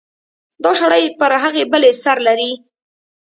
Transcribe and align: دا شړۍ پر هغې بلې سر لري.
دا 0.63 0.71
شړۍ 0.79 1.05
پر 1.19 1.31
هغې 1.43 1.63
بلې 1.71 1.91
سر 2.03 2.17
لري. 2.27 2.51